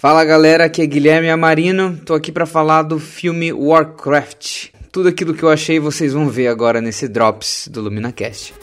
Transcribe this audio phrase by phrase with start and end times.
[0.00, 4.68] Fala galera, aqui é Guilherme Amarino, tô aqui para falar do filme Warcraft.
[4.92, 8.54] Tudo aquilo que eu achei vocês vão ver agora nesse Drops do LuminaCast.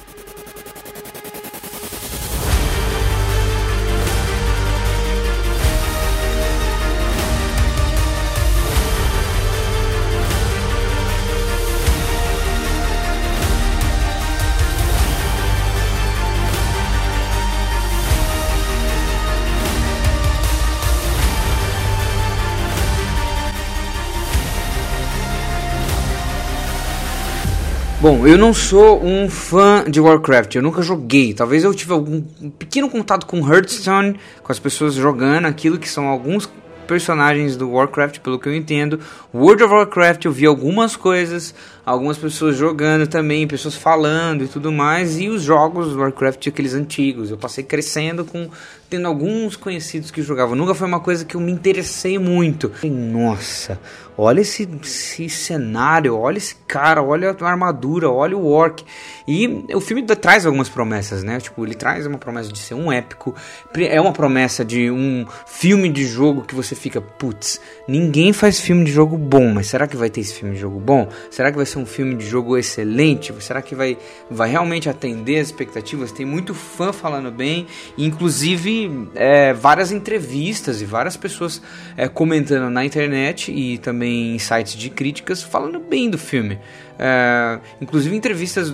[28.06, 31.34] Bom, eu não sou um fã de Warcraft, eu nunca joguei.
[31.34, 35.90] Talvez eu tive algum um pequeno contato com Hearthstone, com as pessoas jogando aquilo que
[35.90, 36.48] são alguns
[36.86, 39.00] personagens do Warcraft, pelo que eu entendo.
[39.34, 44.72] World of Warcraft eu vi algumas coisas, algumas pessoas jogando também, pessoas falando e tudo
[44.72, 47.30] mais, e os jogos do Warcraft aqueles antigos.
[47.30, 48.50] Eu passei crescendo com
[48.90, 50.56] tendo alguns conhecidos que jogavam.
[50.56, 52.72] Nunca foi uma coisa que eu me interessei muito.
[52.84, 53.80] Nossa,
[54.18, 58.84] olha esse, esse cenário, olha esse cara, olha a armadura, olha o orc.
[59.28, 61.40] E o filme traz algumas promessas, né?
[61.40, 63.36] Tipo, ele traz uma promessa de ser um épico,
[63.76, 68.86] é uma promessa de um filme de jogo que você fica, putz, ninguém faz filme
[68.86, 71.10] de jogo bom, mas será que vai ter esse filme de jogo bom?
[71.32, 73.34] Será que vai ser um filme de jogo excelente?
[73.40, 73.98] Será que vai,
[74.30, 76.12] vai realmente atender as expectativas?
[76.12, 77.68] Tem muito fã falando bem,
[77.98, 81.62] inclusive é, várias entrevistas e várias pessoas
[81.96, 86.60] é, comentando na internet e também em sites de críticas falando bem do filme.
[86.98, 88.74] É, inclusive entrevistas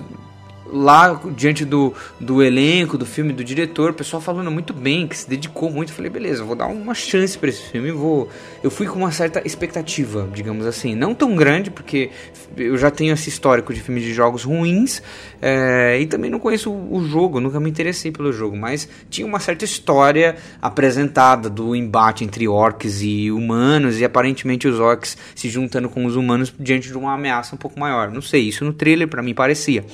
[0.72, 5.16] lá diante do, do elenco, do filme, do diretor, o pessoal falando muito bem, que
[5.16, 5.90] se dedicou muito.
[5.90, 7.92] Eu falei, beleza, vou dar uma chance para esse filme.
[7.92, 8.28] Vou.
[8.62, 10.94] Eu fui com uma certa expectativa, digamos assim.
[10.94, 12.10] Não tão grande, porque
[12.56, 15.02] eu já tenho esse histórico de filmes de jogos ruins
[15.40, 19.26] é, e também não conheço o, o jogo, nunca me interessei pelo jogo, mas tinha
[19.26, 25.48] uma certa história apresentada do embate entre orcs e humanos e aparentemente os orcs se
[25.48, 28.10] juntando com os humanos diante de uma ameaça um pouco maior.
[28.10, 29.84] Não sei, isso no trailer para mim parecia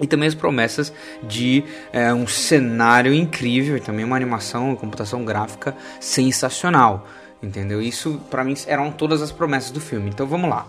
[0.00, 0.92] e também as promessas
[1.22, 7.06] de é, um cenário incrível e também uma animação, uma computação gráfica sensacional,
[7.42, 7.82] entendeu?
[7.82, 10.08] Isso para mim eram todas as promessas do filme.
[10.10, 10.66] Então vamos lá.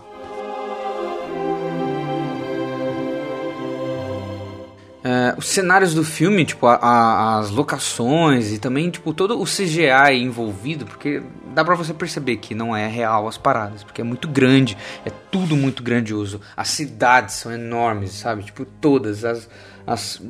[5.02, 9.44] É, os cenários do filme, tipo, a, a, as locações e também, tipo, todo o
[9.44, 14.04] CGI envolvido, porque dá pra você perceber que não é real as paradas, porque é
[14.04, 16.40] muito grande, é tudo muito grandioso.
[16.56, 18.44] As cidades são enormes, sabe?
[18.44, 19.48] Tipo, todas as,
[19.86, 20.22] as,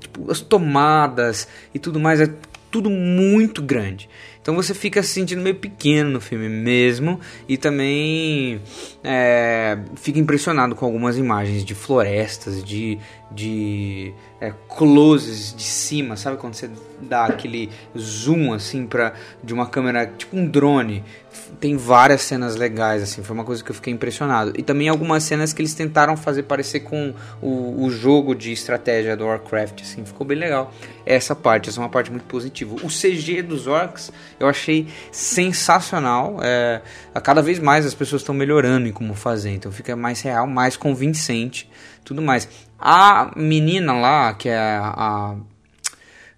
[0.00, 2.32] tipo, as tomadas e tudo mais, é
[2.70, 4.08] tudo muito grande.
[4.42, 8.60] Então você fica se sentindo meio pequeno no filme mesmo e também
[9.04, 12.98] é, fica impressionado com algumas imagens de florestas, de,
[13.30, 16.68] de é, closes de cima, sabe quando você
[17.00, 19.14] dá aquele zoom assim para
[19.44, 21.04] de uma câmera tipo um drone.
[21.60, 24.52] Tem várias cenas legais assim, foi uma coisa que eu fiquei impressionado.
[24.56, 29.16] E também algumas cenas que eles tentaram fazer parecer com o, o jogo de estratégia
[29.16, 30.72] do Warcraft, assim, ficou bem legal.
[31.06, 32.74] Essa parte, essa é uma parte muito positiva.
[32.76, 36.38] O CG dos orcs eu achei sensacional.
[36.42, 36.80] É,
[37.14, 40.46] a cada vez mais as pessoas estão melhorando em como fazer, então fica mais real,
[40.46, 41.70] mais convincente,
[42.04, 42.48] tudo mais.
[42.78, 45.36] A menina lá, que é a,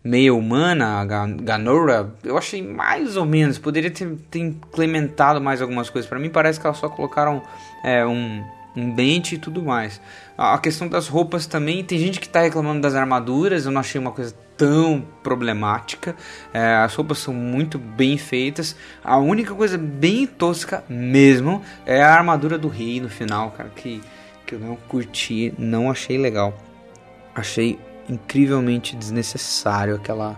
[0.05, 3.59] meia humana, a Ganora, eu achei mais ou menos.
[3.59, 6.09] Poderia ter, ter implementado mais algumas coisas.
[6.09, 7.43] Para mim, parece que elas só colocaram
[7.83, 8.45] é, um,
[8.77, 10.01] um dente e tudo mais.
[10.37, 13.99] A questão das roupas também, tem gente que está reclamando das armaduras, eu não achei
[14.01, 16.15] uma coisa tão problemática.
[16.53, 18.77] É, as roupas são muito bem feitas.
[19.03, 24.03] A única coisa bem tosca mesmo é a armadura do rei no final, cara, que
[24.47, 26.55] que eu não curti, não achei legal.
[27.35, 27.79] Achei
[28.09, 30.37] incrivelmente desnecessário aquela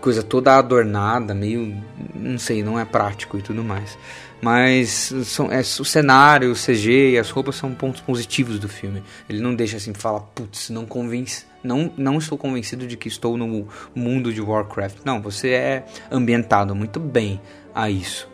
[0.00, 1.76] coisa toda adornada, meio,
[2.14, 3.98] não sei, não é prático e tudo mais.
[4.40, 9.02] Mas são, é, o cenário, o CG e as roupas são pontos positivos do filme.
[9.28, 13.36] Ele não deixa assim falar, putz, não convence, não, não estou convencido de que estou
[13.36, 14.98] no mundo de Warcraft.
[15.04, 17.38] Não, você é ambientado muito bem
[17.74, 18.30] a isso.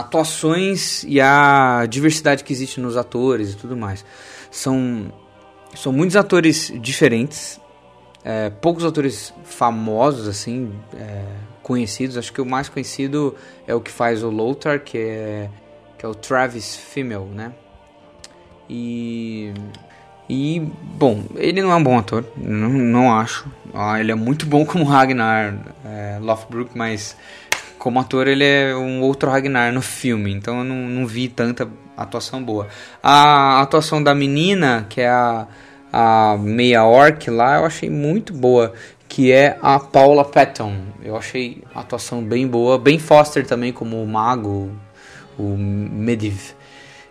[0.00, 4.04] Atuações e a diversidade que existe nos atores e tudo mais.
[4.50, 5.12] São,
[5.74, 7.60] são muitos atores diferentes,
[8.24, 11.24] é, poucos atores famosos, assim, é,
[11.62, 12.16] conhecidos.
[12.16, 13.34] Acho que o mais conhecido
[13.66, 15.50] é o que faz o Lothar, que é,
[15.96, 17.52] que é o Travis Fimmel, né?
[18.68, 19.52] E...
[20.30, 23.50] E, bom, ele não é um bom ator, não, não acho.
[23.72, 27.16] Ah, ele é muito bom como Ragnar é, Lothbrok, mas
[27.78, 31.68] como ator ele é um outro Ragnar no filme, então eu não, não vi tanta
[31.96, 32.68] atuação boa.
[33.02, 35.46] A atuação da menina, que é a,
[35.92, 38.72] a meia orc lá, eu achei muito boa,
[39.08, 40.76] que é a Paula Patton.
[41.02, 44.70] Eu achei a atuação bem boa, bem Foster também como o mago,
[45.38, 46.52] o Mediv.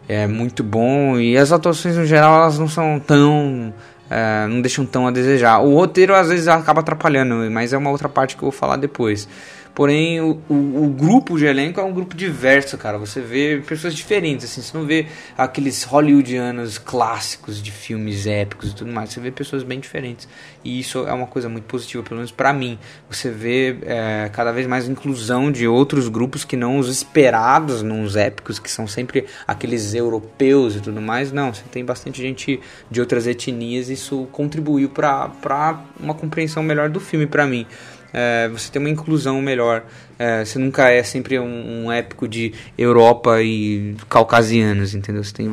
[0.07, 3.73] É muito bom e as atuações no geral elas não são tão
[4.09, 5.59] é, não deixam tão a desejar.
[5.59, 8.77] O roteiro às vezes acaba atrapalhando, mas é uma outra parte que eu vou falar
[8.77, 9.27] depois.
[9.77, 12.97] Porém, o, o, o, grupo de elenco é um grupo diverso, cara.
[12.97, 14.59] Você vê pessoas diferentes, assim.
[14.59, 15.05] Você não vê
[15.37, 19.11] aqueles hollywoodianos clássicos de filmes épicos e tudo mais.
[19.11, 20.27] Você vê pessoas bem diferentes.
[20.63, 22.79] E isso é uma coisa muito positiva, pelo menos para mim.
[23.07, 28.15] Você vê é, cada vez mais inclusão de outros grupos que não os esperados nos
[28.15, 31.31] épicos, que são sempre aqueles europeus e tudo mais.
[31.31, 32.59] Não, você tem bastante gente
[32.89, 33.89] de outras etnias.
[33.89, 37.67] Isso contribuiu para uma compreensão melhor do filme para mim
[38.19, 39.85] é, você tem uma inclusão melhor.
[40.17, 45.23] É, você nunca é sempre um, um, épico de Europa e caucasianos, entendeu?
[45.23, 45.47] Você tem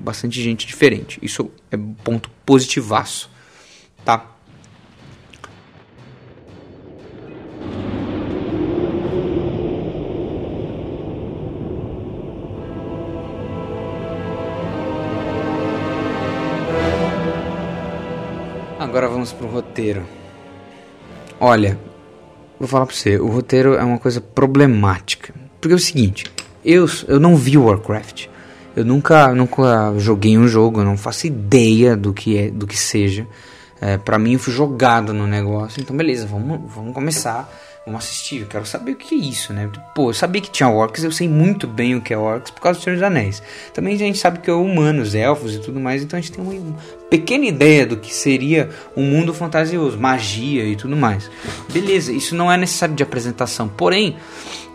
[0.00, 1.18] bastante gente diferente.
[1.20, 3.30] Isso é ponto positivaço,
[4.02, 4.30] tá?
[18.80, 20.02] Agora vamos pro roteiro.
[21.38, 21.78] Olha,
[22.58, 25.34] Vou falar pra você, o roteiro é uma coisa problemática.
[25.60, 26.24] Porque é o seguinte,
[26.64, 28.26] eu, eu não vi Warcraft.
[28.74, 32.76] Eu nunca, nunca joguei um jogo, eu não faço ideia do que é, do que
[32.76, 33.26] seja.
[33.80, 35.80] É, para mim eu fui jogado no negócio.
[35.80, 37.48] Então beleza, vamos, vamos começar
[37.86, 39.70] Vamos assistir, eu quero saber o que é isso, né?
[39.94, 42.60] Pô, eu sabia que tinha orcs, eu sei muito bem o que é orcs por
[42.60, 43.40] causa do Senhor dos Anéis.
[43.72, 46.44] Também a gente sabe que é humanos, elfos e tudo mais, então a gente tem
[46.44, 46.76] uma
[47.08, 51.30] pequena ideia do que seria um mundo fantasioso, magia e tudo mais.
[51.72, 54.16] Beleza, isso não é necessário de apresentação, porém,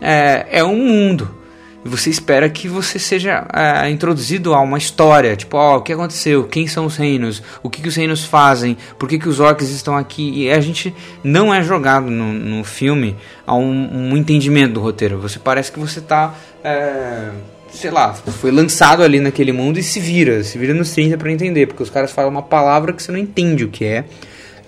[0.00, 1.41] é, é um mundo
[1.84, 5.92] você espera que você seja é, introduzido a uma história, tipo, ó, oh, o que
[5.92, 9.40] aconteceu, quem são os reinos, o que, que os reinos fazem, por que, que os
[9.40, 10.94] orcs estão aqui, e a gente
[11.24, 15.80] não é jogado no, no filme a um, um, entendimento do roteiro, você parece que
[15.80, 17.30] você está, é,
[17.70, 21.32] sei lá, foi lançado ali naquele mundo e se vira, se vira nos 30 para
[21.32, 24.04] entender, porque os caras falam uma palavra que você não entende o que é,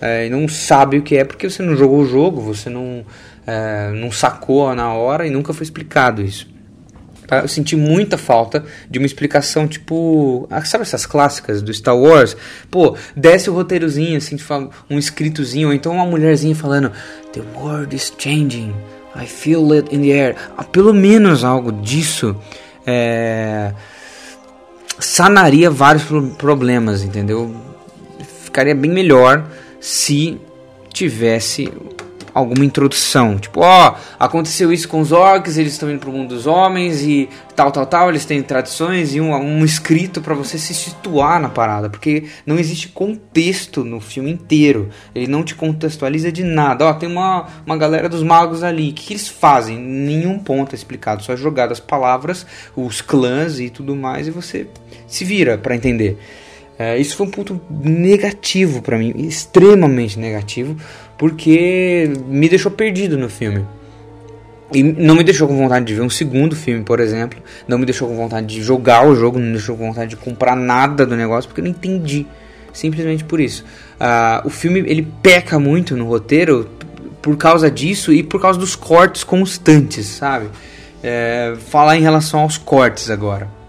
[0.01, 3.05] é, e não sabe o que é porque você não jogou o jogo, você não,
[3.47, 6.54] é, não sacou na hora e nunca foi explicado isso.
[7.27, 7.41] Tá?
[7.41, 10.47] Eu senti muita falta de uma explicação, tipo.
[10.51, 12.37] Ah, sabe essas clássicas do Star Wars?
[12.71, 14.37] Pô, desce o roteirozinho, assim,
[14.91, 16.93] um escritozinho, ou então uma mulherzinha falando:
[17.33, 18.75] The world is changing,
[19.17, 20.37] I feel it in the air.
[20.57, 22.37] Ah, pelo menos algo disso
[22.87, 23.73] é,
[24.99, 26.05] sanaria vários
[26.37, 27.55] problemas, entendeu?
[28.45, 29.45] Ficaria bem melhor
[29.81, 30.39] se
[30.93, 31.73] tivesse
[32.35, 33.39] alguma introdução.
[33.39, 37.29] Tipo, ó, aconteceu isso com os orcs, eles estão indo pro mundo dos homens e
[37.55, 41.49] tal, tal, tal, eles têm tradições e um, um escrito para você se situar na
[41.49, 44.91] parada, porque não existe contexto no filme inteiro.
[45.15, 46.87] Ele não te contextualiza de nada.
[46.87, 49.79] Ó, tem uma, uma galera dos magos ali, o que, que eles fazem?
[49.79, 52.45] Nenhum ponto é explicado, só é jogado as palavras,
[52.75, 54.67] os clãs e tudo mais, e você
[55.07, 56.19] se vira para entender.
[56.77, 60.77] É, isso foi um ponto negativo para mim, extremamente negativo,
[61.17, 63.65] porque me deixou perdido no filme.
[64.73, 67.39] E não me deixou com vontade de ver um segundo filme, por exemplo.
[67.69, 70.17] Não me deixou com vontade de jogar o jogo, não me deixou com vontade de
[70.17, 72.27] comprar nada do negócio, porque eu não entendi.
[72.73, 73.65] Simplesmente por isso.
[73.95, 76.69] Uh, o filme ele peca muito no roteiro
[77.23, 80.49] por causa disso e por causa dos cortes constantes, sabe?
[81.03, 83.64] É, falar em relação aos cortes agora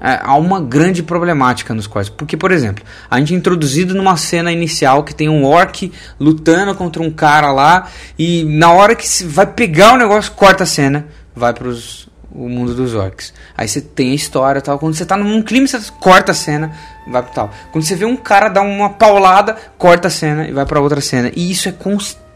[0.00, 2.10] é, há uma grande problemática nos cortes.
[2.10, 6.74] Porque, por exemplo, a gente é introduzido numa cena inicial que tem um orc lutando
[6.74, 7.88] contra um cara lá,
[8.18, 12.48] e na hora que se vai pegar o negócio, corta a cena, vai para o
[12.48, 13.32] mundo dos orcs.
[13.56, 14.78] Aí você tem a história tal.
[14.78, 16.72] Quando você tá num clima, você corta a cena,
[17.06, 17.50] vai pro tal.
[17.72, 21.00] Quando você vê um cara dar uma paulada, corta a cena e vai para outra
[21.00, 21.32] cena.
[21.34, 22.27] E isso é constante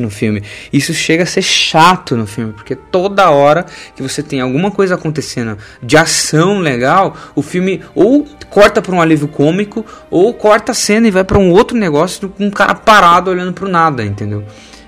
[0.00, 0.42] no filme.
[0.72, 4.94] Isso chega a ser chato no filme, porque toda hora que você tem alguma coisa
[4.94, 10.74] acontecendo de ação legal, o filme ou corta para um alívio cômico ou corta a
[10.74, 14.44] cena e vai para um outro negócio com um cara parado olhando pro nada, entendeu?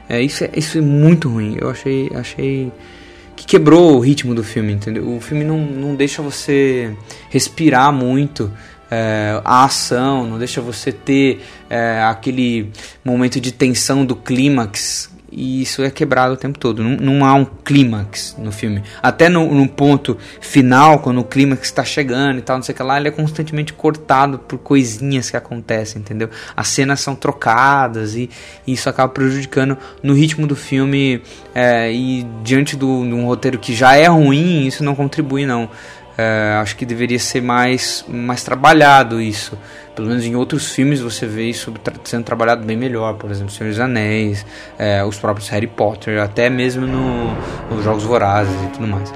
[0.08, 1.56] É, isso, é, isso é muito ruim.
[1.60, 2.72] Eu achei, achei
[3.34, 5.08] que quebrou o ritmo do filme, entendeu?
[5.16, 6.94] O filme não, não deixa você
[7.30, 8.52] respirar muito
[8.94, 12.70] é, a ação, não deixa você ter é, aquele
[13.02, 16.84] momento de tensão do clímax e isso é quebrado o tempo todo.
[16.84, 18.82] Não, não há um clímax no filme.
[19.02, 22.76] Até no, no, ponto final, quando o clímax está chegando e tal, não sei o
[22.76, 26.28] que lá, ele é constantemente cortado por coisinhas que acontecem, entendeu?
[26.54, 28.28] As cenas são trocadas e,
[28.66, 31.22] e isso acaba prejudicando no ritmo do filme.
[31.54, 35.70] É, e diante de um roteiro que já é ruim, isso não contribui, não.
[36.16, 39.58] É, acho que deveria ser mais, mais trabalhado isso.
[39.94, 41.72] Pelo menos em outros filmes você vê isso
[42.04, 43.14] sendo trabalhado bem melhor.
[43.14, 44.44] Por exemplo, Senhor dos Anéis,
[44.78, 47.34] é, os próprios Harry Potter, até mesmo no,
[47.70, 49.12] nos Jogos Vorazes e tudo mais.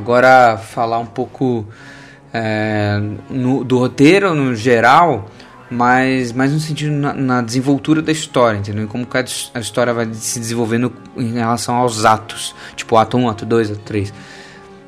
[0.00, 1.66] Agora falar um pouco
[2.32, 5.28] é, no, do roteiro no geral,
[5.70, 8.88] mas mais no sentido na, na, desenvoltura da história, entendeu?
[8.88, 13.44] Como que a história vai se desenvolvendo em relação aos atos, tipo ato 1, ato
[13.44, 14.12] 2, ato 3.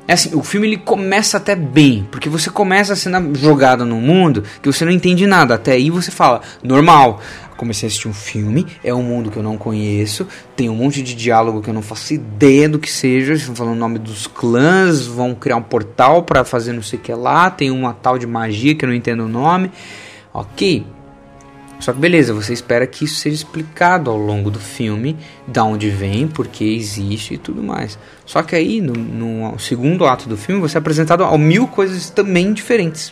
[0.05, 4.43] É assim, o filme ele começa até bem, porque você começa sendo jogado num mundo
[4.61, 5.55] que você não entende nada.
[5.55, 7.21] Até aí você fala, normal.
[7.55, 11.01] Comecei a assistir um filme, é um mundo que eu não conheço, tem um monte
[11.01, 13.33] de diálogo que eu não faço ideia do que seja.
[13.33, 17.01] Estão falando o nome dos clãs, vão criar um portal para fazer não sei o
[17.01, 19.71] que lá, tem uma tal de magia que eu não entendo o nome.
[20.33, 20.83] Ok,
[21.83, 25.89] só que beleza, você espera que isso seja explicado ao longo do filme, da onde
[25.89, 27.99] vem, por que existe e tudo mais.
[28.25, 32.09] Só que aí, no, no segundo ato do filme, você é apresentado a mil coisas
[32.09, 33.11] também diferentes.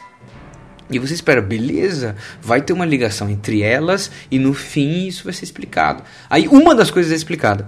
[0.92, 5.34] E você espera, beleza, vai ter uma ligação entre elas e no fim isso vai
[5.34, 6.04] ser explicado.
[6.30, 7.68] Aí uma das coisas é explicada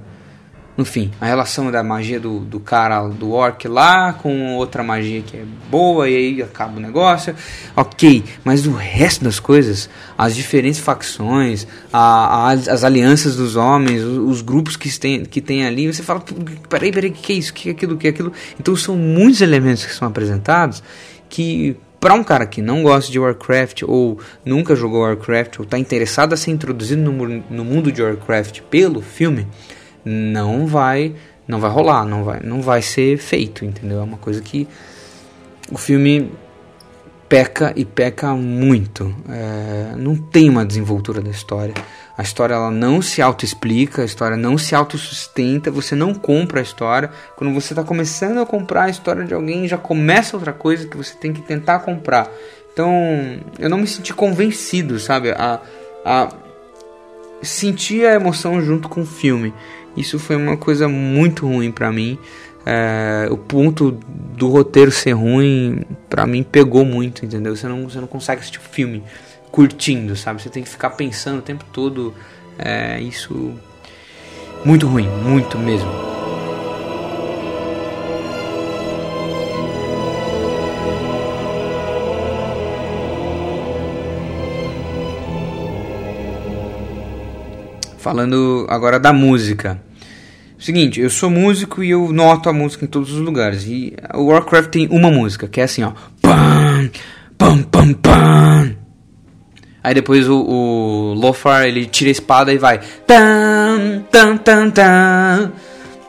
[0.76, 5.22] no fim, a relação da magia do, do cara, do orc lá, com outra magia
[5.22, 7.36] que é boa, e aí acaba o negócio.
[7.76, 9.88] Ok, mas o resto das coisas,
[10.18, 15.42] as diferentes facções, a, a, as alianças dos homens, os, os, grupos que tem, que
[15.42, 16.24] tem ali, você fala,
[16.68, 18.34] peraí, peraí, que é isso, que é aquilo, que é aquilo?
[18.60, 20.82] Então são muitos elementos que são apresentados
[21.30, 25.80] que para um cara que não gosta de Warcraft ou nunca jogou Warcraft ou está
[25.80, 29.48] interessado a ser introduzido no, no mundo de Warcraft pelo filme,
[30.04, 31.16] não vai
[31.48, 34.02] não vai rolar, não vai, não vai ser feito, entendeu?
[34.02, 34.68] É uma coisa que
[35.72, 36.30] o filme
[37.30, 39.16] peca e peca muito.
[39.30, 41.74] É, não tem uma desenvoltura da história.
[42.18, 46.64] A história ela não se autoexplica, a história não se autossustenta, você não compra a
[46.64, 47.10] história.
[47.36, 50.96] Quando você está começando a comprar a história de alguém, já começa outra coisa que
[50.96, 52.30] você tem que tentar comprar.
[52.72, 52.92] Então,
[53.58, 55.32] eu não me senti convencido, sabe?
[55.32, 55.60] A,
[56.06, 56.30] a
[57.42, 59.52] sentir a emoção junto com o filme.
[59.98, 62.20] Isso foi uma coisa muito ruim para mim.
[62.66, 67.56] É, o ponto do roteiro ser ruim, para mim, pegou muito, entendeu?
[67.56, 69.04] Você não, você não consegue assistir o filme
[69.54, 70.42] curtindo, sabe?
[70.42, 72.12] Você tem que ficar pensando o tempo todo.
[72.58, 73.54] É, isso.
[74.66, 75.92] Muito ruim, muito mesmo.
[88.00, 89.80] Falando agora da música.
[90.58, 93.66] Seguinte, eu sou músico e eu noto a música em todos os lugares.
[93.68, 95.92] E o Warcraft tem uma música, que é assim, ó.
[96.22, 96.90] Pam,
[97.38, 98.63] pam, pam, pam.
[99.84, 102.80] Aí depois o, o Lofar, ele tira a espada e vai.
[103.06, 105.52] Tam, tam, tam, tam.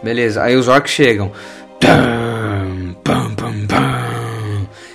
[0.02, 1.32] Beleza, aí os orcs chegam.
[1.80, 4.14] Tam, pam, pam, pam.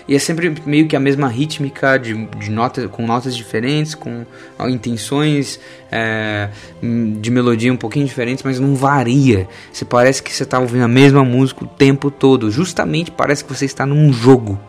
[0.07, 4.25] E é sempre meio que a mesma rítmica de, de com notas diferentes, com
[4.67, 5.59] intenções
[5.91, 6.49] é,
[6.81, 9.47] de melodia um pouquinho diferentes, mas não varia.
[9.71, 12.49] Você parece que você está ouvindo a mesma música o tempo todo.
[12.49, 14.59] Justamente parece que você está num jogo.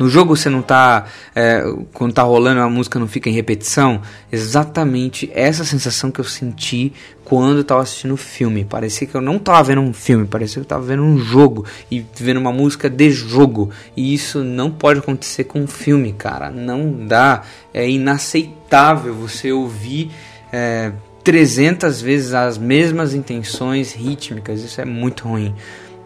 [0.00, 1.04] No jogo você não tá.
[1.36, 4.00] É, quando tá rolando a música não fica em repetição.
[4.32, 6.90] Exatamente essa sensação que eu senti
[7.22, 8.64] quando eu tava assistindo o filme.
[8.64, 11.66] Parecia que eu não tava vendo um filme, parecia que eu tava vendo um jogo
[11.90, 13.68] e vendo uma música de jogo.
[13.94, 16.50] E isso não pode acontecer com um filme, cara.
[16.50, 17.42] Não dá.
[17.74, 20.10] É inaceitável você ouvir.
[20.50, 20.92] É,
[21.22, 25.54] 300 vezes as mesmas intenções rítmicas, isso é muito ruim.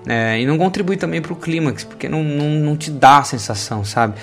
[0.07, 3.25] É, e não contribui também para o clímax, porque não, não, não te dá a
[3.25, 4.15] sensação, sabe?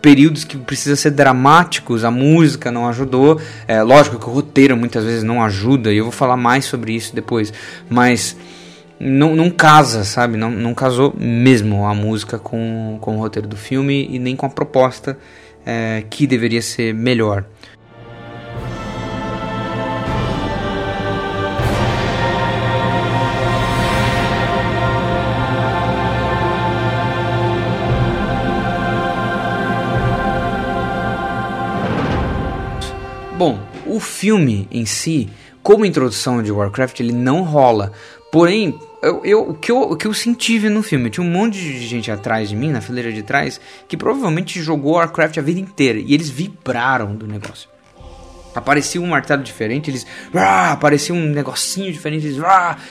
[0.00, 3.38] Períodos que precisa ser dramáticos, a música não ajudou.
[3.68, 6.94] É, lógico que o roteiro muitas vezes não ajuda, e eu vou falar mais sobre
[6.94, 7.52] isso depois.
[7.88, 8.34] Mas
[8.98, 10.38] não, não casa, sabe?
[10.38, 14.46] Não, não casou mesmo a música com, com o roteiro do filme e nem com
[14.46, 15.18] a proposta
[15.66, 17.44] é, que deveria ser melhor.
[33.40, 35.30] Bom, o filme em si,
[35.62, 37.90] como introdução de Warcraft, ele não rola.
[38.30, 41.54] Porém, eu, eu, o, que eu, o que eu senti no filme, tinha um monte
[41.54, 45.58] de gente atrás de mim, na fileira de trás, que provavelmente jogou Warcraft a vida
[45.58, 45.98] inteira.
[45.98, 47.66] E eles vibraram do negócio.
[48.54, 52.38] Aparecia um martelo diferente, eles aparecia um negocinho diferente, eles,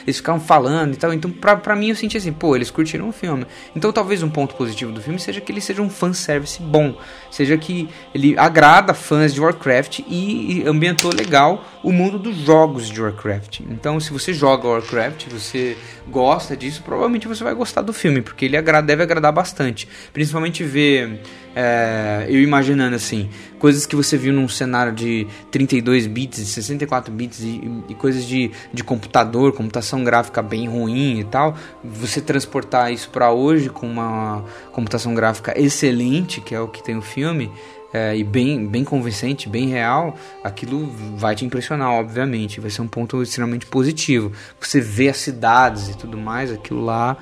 [0.06, 1.12] eles ficavam falando e tal.
[1.12, 3.46] Então, pra, pra mim, eu senti assim, pô, eles curtiram o filme.
[3.74, 6.94] Então, talvez um ponto positivo do filme seja que ele seja um fanservice bom,
[7.30, 12.88] seja que ele agrada fãs de Warcraft e, e ambientou legal o mundo dos jogos
[12.88, 13.60] de Warcraft.
[13.60, 15.76] Então, se você joga Warcraft, você
[16.08, 19.88] gosta disso, provavelmente você vai gostar do filme, porque ele deve agradar bastante.
[20.12, 21.22] Principalmente ver,
[21.54, 27.12] é, eu imaginando assim, coisas que você viu num cenário de 32 bits, de 64
[27.12, 32.92] bits e, e coisas de, de computador, computação gráfica bem ruim e tal, você transportar
[32.92, 37.50] isso para hoje com uma computação gráfica excelente, que é o que tem o filme,
[37.92, 42.60] é, e bem, bem convincente, bem real, aquilo vai te impressionar, obviamente.
[42.60, 44.32] Vai ser um ponto extremamente positivo.
[44.60, 47.16] Você vê as cidades e tudo mais, aquilo lá,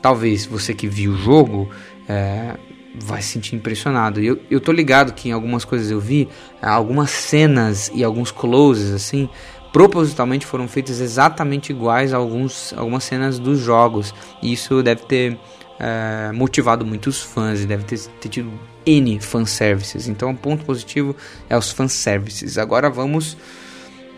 [0.00, 1.70] talvez você que viu o jogo,
[2.08, 2.56] é,
[2.94, 4.20] vai se sentir impressionado.
[4.20, 6.28] Eu, eu tô ligado que em algumas coisas eu vi,
[6.60, 9.28] algumas cenas e alguns closes, assim,
[9.72, 14.14] propositalmente foram feitas exatamente iguais a alguns, algumas cenas dos jogos.
[14.40, 15.38] E isso deve ter
[15.80, 18.52] é, motivado muitos fãs e deve ter, ter tido
[18.84, 20.08] N fanservices.
[20.08, 21.16] Então, um ponto positivo
[21.48, 22.58] é os fanservices.
[22.58, 23.36] Agora vamos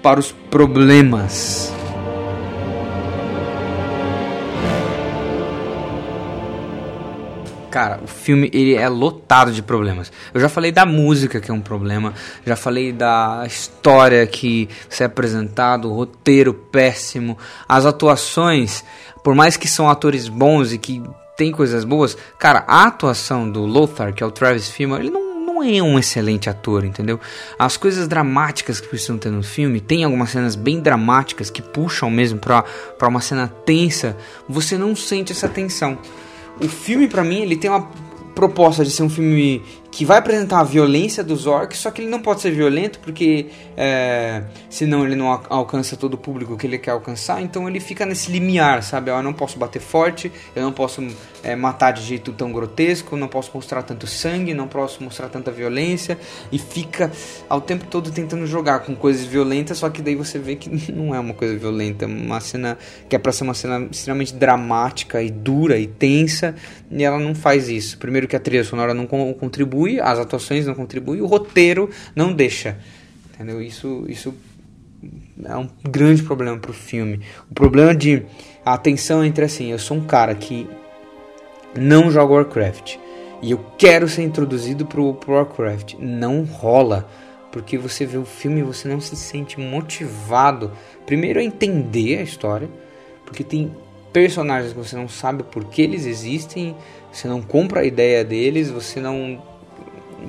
[0.03, 1.73] para os problemas.
[7.71, 10.13] Cara, o filme ele é lotado de problemas.
[10.33, 12.15] Eu já falei da música que é um problema,
[12.47, 17.37] já falei da história que se é apresentado, o roteiro péssimo,
[17.69, 18.85] as atuações,
[19.25, 21.03] por mais que são atores bons e que
[21.37, 22.17] tem coisas boas.
[22.39, 25.99] Cara, a atuação do Lothar, que é o Travis Fimmel, ele não, não é um
[25.99, 27.21] excelente ator, entendeu?
[27.59, 32.11] As coisas dramáticas que precisam ter no filme, tem algumas cenas bem dramáticas que puxam
[32.11, 34.17] mesmo pra, pra uma cena tensa,
[34.49, 35.99] você não sente essa tensão.
[36.61, 37.89] O filme, para mim, ele tem uma
[38.35, 39.63] proposta de ser um filme
[39.95, 43.47] que vai apresentar a violência dos orcs, só que ele não pode ser violento porque
[43.77, 48.05] é, senão ele não alcança todo o público que ele quer alcançar, então ele fica
[48.05, 49.13] nesse limiar, sabe?
[49.13, 51.01] Eu não posso bater forte, eu não posso
[51.45, 55.51] é, matar de jeito tão grotesco, não posso mostrar tanto sangue, não posso mostrar tanta
[55.51, 56.19] violência
[56.51, 57.13] e fica
[57.49, 61.15] ao tempo todo tentando jogar com coisas violentas, só que daí você vê que não
[61.15, 65.31] é uma coisa violenta, uma cena que é para ser uma cena extremamente dramática e
[65.31, 66.55] dura e tensa,
[66.91, 67.99] e ela não faz isso.
[67.99, 72.79] Primeiro que a trilha sonora não contribui as atuações não contribuem, o roteiro não deixa.
[73.35, 73.61] Entendeu?
[73.61, 74.35] Isso, isso
[75.45, 77.21] é um grande problema pro filme.
[77.51, 78.23] O problema de
[78.65, 80.67] a tensão entre assim, eu sou um cara que
[81.77, 82.97] não joga Warcraft
[83.45, 85.97] e eu quero ser introduzido pro, pro Warcraft.
[85.99, 87.07] Não rola.
[87.53, 90.73] Porque você vê o filme e você não se sente motivado.
[91.05, 92.71] Primeiro a entender a história.
[93.27, 93.71] Porque tem
[94.15, 96.75] personagens que você não sabe por que eles existem.
[97.13, 98.71] Você não compra a ideia deles.
[98.71, 99.43] Você não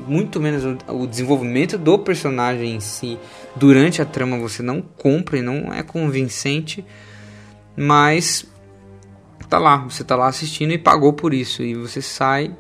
[0.06, 3.18] muito menos o, desenvolvimento do personagem em si
[3.56, 6.84] durante a trama você não compra e não é convincente,
[7.78, 8.46] mas
[9.48, 12.56] tá lá, você tá lá assistindo e pagou por isso e você sai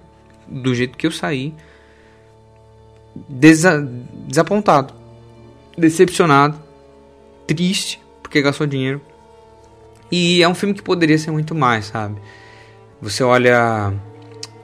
[0.47, 1.53] do jeito que eu saí
[3.27, 3.81] desa
[4.27, 4.93] desapontado,
[5.77, 6.59] decepcionado,
[7.47, 9.01] triste porque gastou dinheiro.
[10.11, 12.19] E é um filme que poderia ser muito mais, sabe?
[13.01, 13.93] Você olha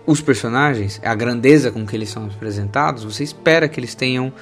[0.05, 4.33] os personagens, a grandeza com que eles são apresentados, você espera que eles tenham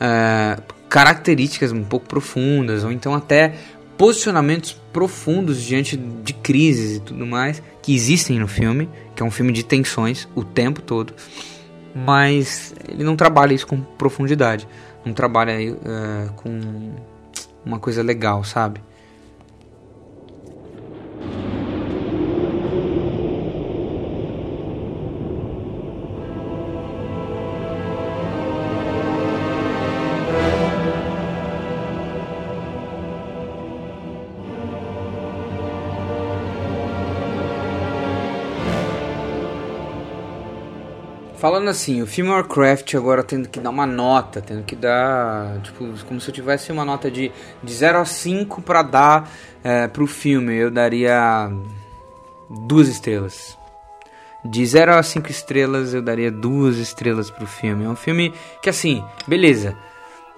[0.00, 3.54] é, características um pouco profundas, ou então até
[4.02, 9.30] posicionamentos profundos diante de crises e tudo mais que existem no filme, que é um
[9.30, 11.14] filme de tensões o tempo todo,
[11.94, 14.66] mas ele não trabalha isso com profundidade,
[15.04, 16.90] não trabalha é, com
[17.64, 18.80] uma coisa legal, sabe?
[41.42, 45.92] Falando assim, o filme Warcraft agora tendo que dar uma nota, tendo que dar, tipo,
[46.06, 49.28] como se eu tivesse uma nota de, de 0 a 5 para dar
[49.64, 51.50] é, pro filme, eu daria
[52.48, 53.58] duas estrelas.
[54.44, 57.86] De 0 a 5 estrelas, eu daria duas estrelas pro filme.
[57.86, 59.76] É um filme que, assim, beleza.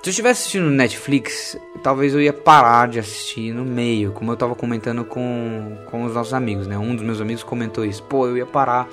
[0.03, 4.38] Se eu estivesse assistindo Netflix, talvez eu ia parar de assistir no meio, como eu
[4.38, 6.79] tava comentando com, com os nossos amigos, né?
[6.79, 8.03] Um dos meus amigos comentou isso.
[8.05, 8.88] Pô, eu ia parar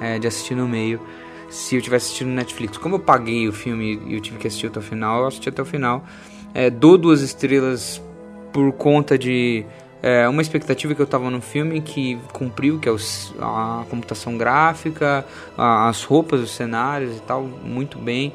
[0.00, 1.00] é, de assistir no meio
[1.48, 2.76] se eu tivesse assistido no Netflix.
[2.78, 5.48] Como eu paguei o filme e eu tive que assistir até o final, eu assisti
[5.48, 6.04] até o final.
[6.54, 8.02] É, dou duas estrelas
[8.52, 9.64] por conta de
[10.02, 14.36] é, uma expectativa que eu tava no filme que cumpriu, que é os, a computação
[14.36, 18.32] gráfica, a, as roupas, os cenários e tal, muito bem.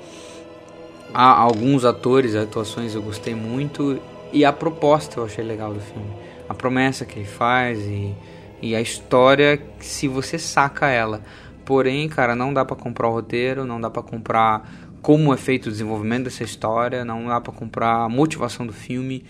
[1.13, 3.99] há alguns atores, atuações eu gostei muito
[4.33, 6.11] e a proposta eu achei legal do filme.
[6.47, 8.13] A promessa que ele faz e,
[8.61, 11.21] e a história, se você saca ela.
[11.65, 14.69] Porém, cara, não dá para comprar o roteiro, não dá para comprar
[15.01, 19.23] como é feito o desenvolvimento dessa história, não dá para comprar a motivação do filme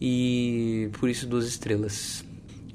[0.00, 2.24] e por isso duas estrelas.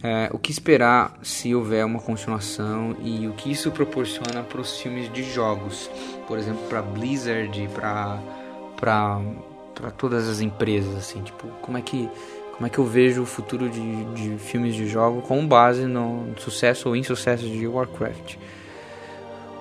[0.03, 4.77] É, o que esperar se houver uma continuação e o que isso proporciona para os
[4.77, 5.89] filmes de jogos,
[6.27, 8.19] por exemplo, para Blizzard, para
[8.75, 9.21] para
[9.73, 12.09] para todas as empresas assim, tipo, como é que
[12.51, 16.35] como é que eu vejo o futuro de, de filmes de jogo com base no
[16.37, 18.35] sucesso ou insucesso de Warcraft?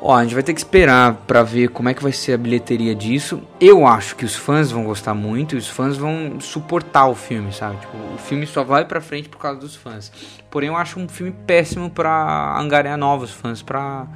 [0.05, 2.37] Ó, a gente vai ter que esperar para ver como é que vai ser a
[2.37, 3.41] bilheteria disso.
[3.61, 7.53] Eu acho que os fãs vão gostar muito e os fãs vão suportar o filme,
[7.53, 7.77] sabe?
[7.77, 10.11] Tipo, o filme só vai pra frente por causa dos fãs.
[10.51, 14.09] Porém, eu acho um filme péssimo pra angariar novos fãs pra,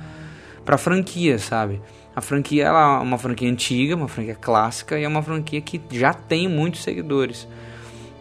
[0.65, 1.81] pra franquia, sabe?
[2.17, 5.81] A franquia ela é uma franquia antiga, uma franquia clássica e é uma franquia que
[5.93, 7.47] já tem muitos seguidores.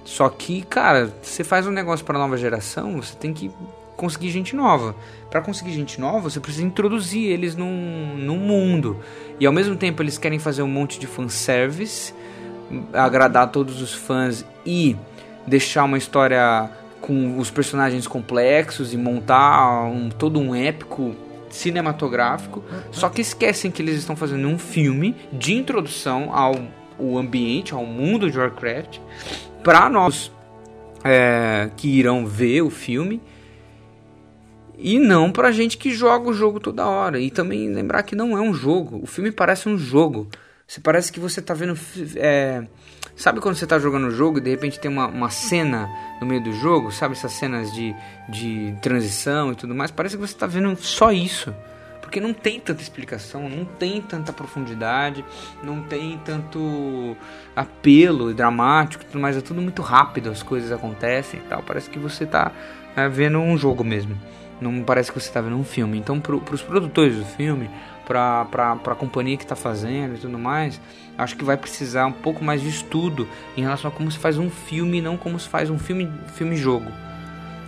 [0.04, 3.50] Só que, cara, você faz um negócio para nova geração, você tem que
[3.96, 4.96] conseguir gente nova.
[5.30, 9.00] Para conseguir gente nova, você precisa introduzir eles num, num mundo.
[9.40, 12.14] E ao mesmo tempo eles querem fazer um monte de fanservice,
[12.94, 14.96] agradar todos os fãs e
[15.46, 16.70] deixar uma história
[17.02, 21.16] com os personagens complexos e montar um, todo um épico
[21.50, 22.64] cinematográfico.
[22.92, 26.56] Só que esquecem que eles estão fazendo um filme de introdução ao
[26.98, 29.00] o ambiente, ao mundo de Warcraft,
[29.62, 30.32] para nós
[31.04, 33.22] é, que irão ver o filme
[34.78, 37.20] e não pra gente que joga o jogo toda hora.
[37.20, 39.00] E também lembrar que não é um jogo.
[39.02, 40.28] O filme parece um jogo.
[40.68, 41.78] Você parece que você tá vendo.
[42.16, 42.66] É...
[43.16, 46.28] Sabe quando você tá jogando o jogo e de repente tem uma, uma cena no
[46.28, 46.92] meio do jogo?
[46.92, 47.96] Sabe essas cenas de,
[48.28, 49.90] de transição e tudo mais?
[49.90, 51.54] Parece que você tá vendo só isso.
[52.02, 55.24] Porque não tem tanta explicação, não tem tanta profundidade,
[55.64, 57.16] não tem tanto
[57.56, 59.38] apelo dramático e tudo mais.
[59.38, 61.64] É tudo muito rápido, as coisas acontecem e tal.
[61.64, 62.52] Parece que você tá
[62.96, 64.18] é, vendo um jogo mesmo.
[64.60, 65.98] Não parece que você está vendo um filme.
[65.98, 67.70] Então, para os produtores do filme,
[68.06, 68.48] para
[68.86, 70.80] a companhia que está fazendo e tudo mais,
[71.18, 74.38] acho que vai precisar um pouco mais de estudo em relação a como se faz
[74.38, 76.92] um filme, não como se faz um filme filme jogo.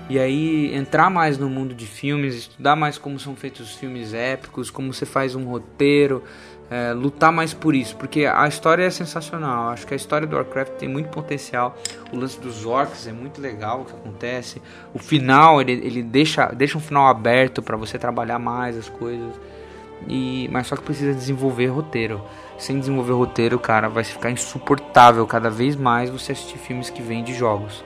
[0.10, 4.14] E aí entrar mais no mundo de filmes, estudar mais como são feitos os filmes
[4.14, 6.24] épicos, como você faz um roteiro,
[6.70, 9.70] é, lutar mais por isso, porque a história é sensacional.
[9.70, 11.76] Acho que a história do Warcraft tem muito potencial.
[12.12, 14.62] O lance dos orcs é muito legal o que acontece.
[14.94, 19.34] O final ele, ele deixa, deixa um final aberto para você trabalhar mais as coisas.
[20.08, 22.22] E, mas só que precisa desenvolver roteiro.
[22.58, 27.24] Sem desenvolver roteiro, cara, vai ficar insuportável cada vez mais você assistir filmes que vêm
[27.24, 27.84] de jogos.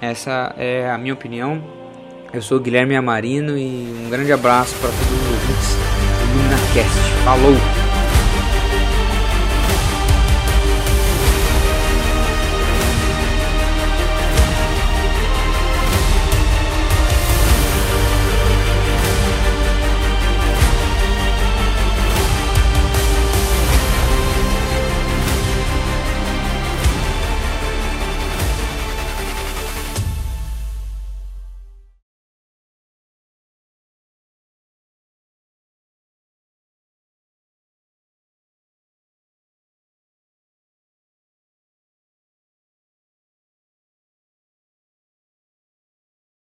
[0.00, 1.62] Essa é a minha opinião.
[2.32, 6.13] Eu sou Guilherme Amarino e um grande abraço para todos os ouvintes
[6.48, 6.98] do LuminaCast.
[7.24, 7.83] Falou!